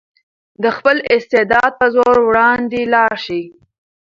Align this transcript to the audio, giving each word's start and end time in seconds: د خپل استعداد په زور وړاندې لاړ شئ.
د 0.63 0.65
خپل 0.77 0.97
استعداد 1.15 1.71
په 1.79 1.87
زور 1.95 2.15
وړاندې 2.27 2.81
لاړ 2.93 3.13
شئ. 3.25 3.43